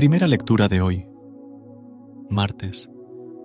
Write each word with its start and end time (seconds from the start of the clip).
Primera 0.00 0.26
lectura 0.26 0.66
de 0.68 0.80
hoy, 0.80 1.06
martes 2.30 2.88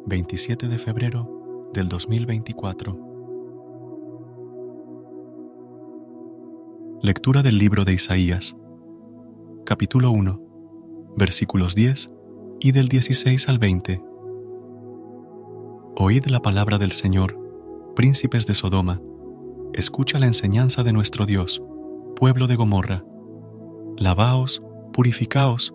27 0.05 0.69
de 0.69 0.77
febrero 0.77 1.69
del 1.73 1.89
2024. 1.89 2.97
Lectura 7.01 7.43
del 7.43 7.57
libro 7.57 7.83
de 7.83 7.91
Isaías, 7.91 8.55
capítulo 9.65 10.11
1, 10.11 11.13
versículos 11.17 11.75
10 11.75 12.13
y 12.61 12.71
del 12.71 12.87
16 12.87 13.49
al 13.49 13.59
20. 13.59 14.01
Oíd 15.97 16.25
la 16.27 16.41
palabra 16.41 16.77
del 16.77 16.93
Señor, 16.93 17.37
príncipes 17.97 18.47
de 18.47 18.53
Sodoma, 18.53 19.01
escucha 19.73 20.19
la 20.19 20.27
enseñanza 20.27 20.83
de 20.83 20.93
nuestro 20.93 21.25
Dios, 21.25 21.61
pueblo 22.15 22.47
de 22.47 22.55
Gomorra. 22.55 23.03
Lavaos, 23.97 24.63
purificaos, 24.93 25.74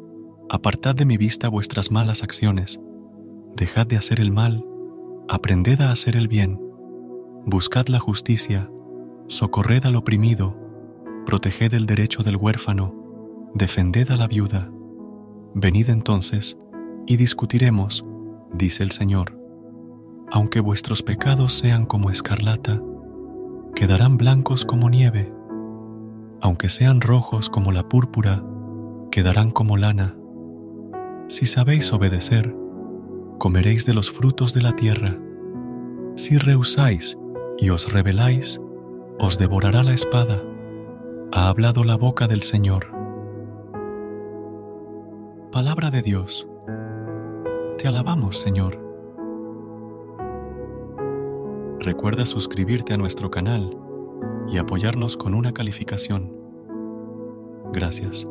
apartad 0.51 0.97
de 0.97 1.05
mi 1.05 1.17
vista 1.17 1.49
vuestras 1.49 1.93
malas 1.93 2.25
acciones, 2.25 2.81
dejad 3.55 3.87
de 3.87 3.97
hacer 3.97 4.19
el 4.19 4.33
mal, 4.33 4.65
aprended 5.29 5.81
a 5.81 5.93
hacer 5.93 6.17
el 6.17 6.27
bien, 6.27 6.61
buscad 7.47 7.87
la 7.87 8.01
justicia, 8.01 8.69
socorred 9.29 9.87
al 9.87 9.95
oprimido, 9.95 10.59
proteged 11.25 11.73
el 11.75 11.87
derecho 11.87 12.25
del 12.25 12.35
huérfano, 12.35 13.51
defended 13.55 14.11
a 14.11 14.17
la 14.17 14.27
viuda. 14.27 14.73
Venid 15.55 15.89
entonces 15.89 16.59
y 17.07 17.17
discutiremos, 17.17 18.03
dice 18.53 18.83
el 18.83 18.91
Señor. 18.91 19.39
Aunque 20.33 20.59
vuestros 20.59 21.05
pecados 21.05 21.55
sean 21.55 21.87
como 21.87 22.11
escarlata, 22.11 22.83
quedarán 23.77 24.17
blancos 24.17 24.65
como 24.65 24.91
nieve. 24.91 25.33
Aunque 26.41 26.69
sean 26.71 27.01
rojos 27.01 27.51
como 27.51 27.71
la 27.71 27.89
púrpura, 27.89 28.45
quedarán 29.13 29.53
como 29.53 29.77
lana. 29.77 30.17
Si 31.31 31.47
sabéis 31.47 31.93
obedecer, 31.93 32.57
comeréis 33.39 33.87
de 33.87 33.95
los 33.95 34.11
frutos 34.11 34.53
de 34.53 34.63
la 34.63 34.75
tierra. 34.75 35.17
Si 36.17 36.37
rehusáis 36.37 37.17
y 37.57 37.71
os 37.71 37.93
rebeláis, 37.93 38.61
os 39.21 39.39
devorará 39.39 39.85
la 39.85 39.93
espada. 39.93 40.43
Ha 41.31 41.49
hablado 41.49 41.85
la 41.85 41.97
boca 41.97 42.27
del 42.27 42.43
Señor. 42.43 42.89
Palabra 45.53 45.93
de 45.93 46.03
Dios. 46.03 46.49
Te 47.79 47.87
alabamos, 47.87 48.41
Señor. 48.41 48.81
Recuerda 51.79 52.27
suscribirte 52.27 52.95
a 52.95 52.97
nuestro 52.97 53.31
canal 53.31 53.79
y 54.49 54.59
apoyarnos 54.59 55.17
con 55.17 55.35
una 55.35 55.55
calificación. 55.55 56.37
Gracias. 57.73 58.27